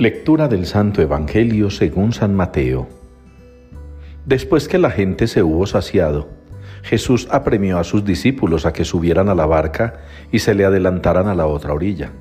[0.00, 2.88] Lectura del Santo Evangelio según San Mateo.
[4.24, 6.30] Después que la gente se hubo saciado,
[6.82, 10.00] Jesús apremió a sus discípulos a que subieran a la barca
[10.32, 12.12] y se le adelantaran a la otra orilla,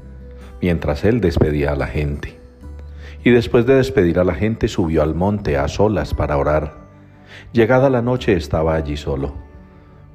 [0.62, 2.38] mientras él despedía a la gente.
[3.24, 6.74] Y después de despedir a la gente subió al monte a solas para orar.
[7.54, 9.36] Llegada la noche estaba allí solo.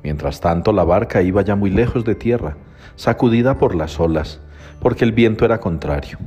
[0.02, 2.58] Mientras tanto la barca iba ya muy lejos de tierra,
[2.96, 4.42] sacudida por las olas,
[4.80, 6.18] porque el viento era contrario.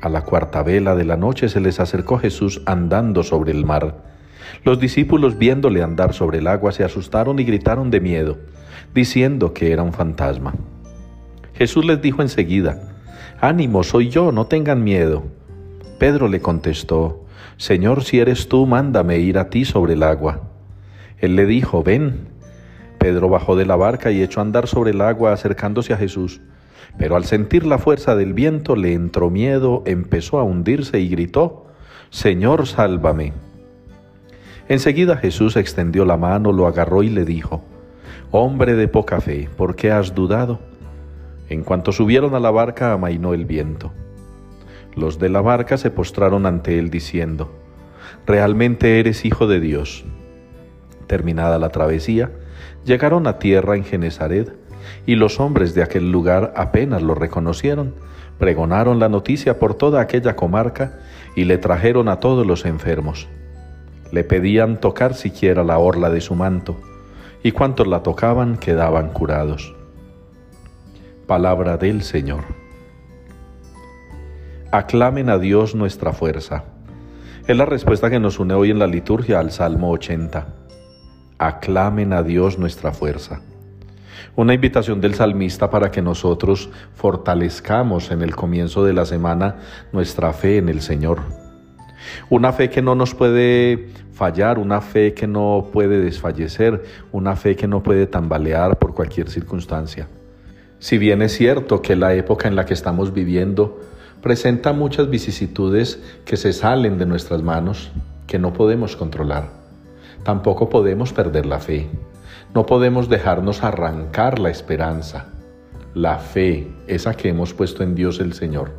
[0.00, 4.02] A la cuarta vela de la noche se les acercó Jesús andando sobre el mar.
[4.64, 8.38] Los discípulos viéndole andar sobre el agua se asustaron y gritaron de miedo,
[8.94, 10.54] diciendo que era un fantasma.
[11.54, 12.80] Jesús les dijo enseguida,
[13.40, 15.24] Ánimo, soy yo, no tengan miedo.
[15.98, 17.26] Pedro le contestó,
[17.58, 20.40] Señor, si eres tú, mándame ir a ti sobre el agua.
[21.18, 22.28] Él le dijo, Ven.
[22.98, 26.40] Pedro bajó de la barca y echó a andar sobre el agua acercándose a Jesús.
[26.98, 31.66] Pero al sentir la fuerza del viento le entró miedo, empezó a hundirse y gritó,
[32.10, 33.32] Señor, sálvame.
[34.68, 37.62] Enseguida Jesús extendió la mano, lo agarró y le dijo,
[38.30, 40.60] Hombre de poca fe, ¿por qué has dudado?
[41.48, 43.92] En cuanto subieron a la barca, amainó el viento.
[44.94, 47.50] Los de la barca se postraron ante él diciendo,
[48.26, 50.04] Realmente eres hijo de Dios.
[51.08, 52.30] Terminada la travesía,
[52.84, 54.54] llegaron a tierra en Genezaret,
[55.06, 57.94] y los hombres de aquel lugar apenas lo reconocieron,
[58.38, 60.98] pregonaron la noticia por toda aquella comarca
[61.36, 63.28] y le trajeron a todos los enfermos.
[64.12, 66.76] Le pedían tocar siquiera la orla de su manto,
[67.42, 69.74] y cuantos la tocaban quedaban curados.
[71.26, 72.44] Palabra del Señor.
[74.72, 76.64] Aclamen a Dios nuestra fuerza.
[77.46, 80.46] Es la respuesta que nos une hoy en la liturgia al Salmo 80.
[81.38, 83.40] Aclamen a Dios nuestra fuerza.
[84.36, 89.56] Una invitación del salmista para que nosotros fortalezcamos en el comienzo de la semana
[89.92, 91.20] nuestra fe en el Señor.
[92.28, 97.56] Una fe que no nos puede fallar, una fe que no puede desfallecer, una fe
[97.56, 100.08] que no puede tambalear por cualquier circunstancia.
[100.78, 103.80] Si bien es cierto que la época en la que estamos viviendo
[104.22, 107.92] presenta muchas vicisitudes que se salen de nuestras manos,
[108.26, 109.50] que no podemos controlar,
[110.22, 111.88] tampoco podemos perder la fe.
[112.52, 115.26] No podemos dejarnos arrancar la esperanza,
[115.94, 118.72] la fe, esa que hemos puesto en Dios el Señor.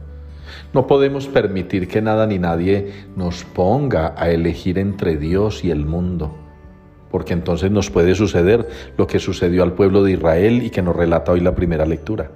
[0.74, 5.86] No podemos permitir que nada ni nadie nos ponga a elegir entre Dios y el
[5.86, 6.36] mundo,
[7.12, 8.68] porque entonces nos puede suceder
[8.98, 12.30] lo que sucedió al pueblo de Israel y que nos relata hoy la primera lectura,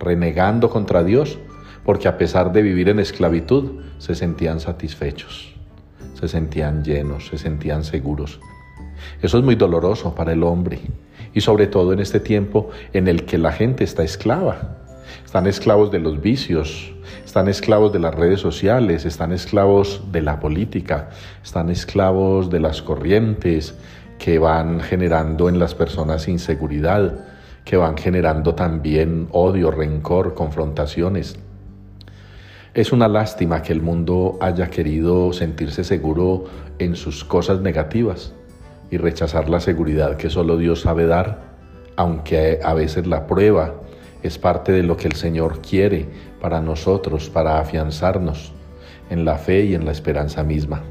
[0.00, 1.38] renegando contra Dios,
[1.84, 5.54] porque a pesar de vivir en esclavitud, se sentían satisfechos,
[6.14, 8.40] se sentían llenos, se sentían seguros.
[9.22, 10.80] Eso es muy doloroso para el hombre
[11.34, 14.76] y sobre todo en este tiempo en el que la gente está esclava.
[15.24, 16.92] Están esclavos de los vicios,
[17.24, 21.10] están esclavos de las redes sociales, están esclavos de la política,
[21.42, 23.74] están esclavos de las corrientes
[24.18, 27.26] que van generando en las personas inseguridad,
[27.64, 31.38] que van generando también odio, rencor, confrontaciones.
[32.74, 36.44] Es una lástima que el mundo haya querido sentirse seguro
[36.78, 38.32] en sus cosas negativas
[38.90, 41.56] y rechazar la seguridad que solo Dios sabe dar,
[41.96, 43.74] aunque a veces la prueba
[44.22, 46.06] es parte de lo que el Señor quiere
[46.40, 48.52] para nosotros, para afianzarnos
[49.10, 50.82] en la fe y en la esperanza misma.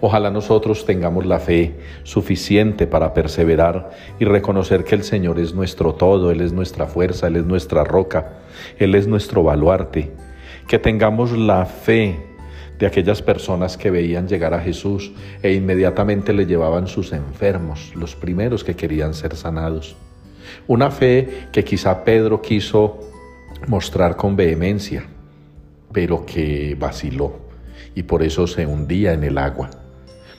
[0.00, 5.94] Ojalá nosotros tengamos la fe suficiente para perseverar y reconocer que el Señor es nuestro
[5.94, 8.40] todo, Él es nuestra fuerza, Él es nuestra roca,
[8.78, 10.12] Él es nuestro baluarte.
[10.68, 12.29] Que tengamos la fe
[12.80, 18.16] de aquellas personas que veían llegar a Jesús e inmediatamente le llevaban sus enfermos, los
[18.16, 19.96] primeros que querían ser sanados.
[20.66, 22.98] Una fe que quizá Pedro quiso
[23.68, 25.04] mostrar con vehemencia,
[25.92, 27.50] pero que vaciló
[27.94, 29.68] y por eso se hundía en el agua.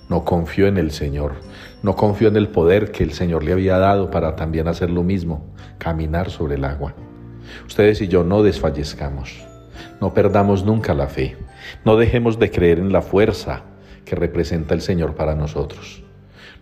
[0.09, 1.33] No confió en el Señor,
[1.83, 5.03] no confió en el poder que el Señor le había dado para también hacer lo
[5.03, 5.45] mismo,
[5.77, 6.95] caminar sobre el agua.
[7.67, 9.45] Ustedes y yo no desfallezcamos.
[9.99, 11.37] No perdamos nunca la fe.
[11.85, 13.63] No dejemos de creer en la fuerza
[14.05, 16.03] que representa el Señor para nosotros.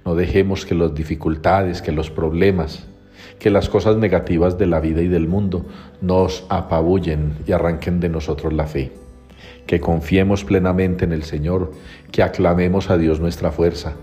[0.05, 2.87] No dejemos que las dificultades, que los problemas,
[3.37, 5.65] que las cosas negativas de la vida y del mundo
[6.01, 8.91] nos apabullen y arranquen de nosotros la fe.
[9.65, 11.71] Que confiemos plenamente en el Señor,
[12.11, 13.93] que aclamemos a Dios nuestra fuerza,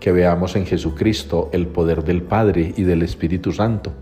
[0.00, 3.92] que veamos en Jesucristo el poder del Padre y del Espíritu Santo,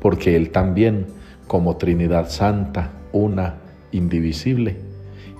[0.00, 1.06] porque Él también,
[1.46, 3.56] como Trinidad Santa, una,
[3.92, 4.91] indivisible,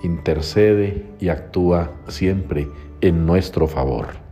[0.03, 2.67] intercede y actúa siempre
[3.01, 4.22] en nuestro favor.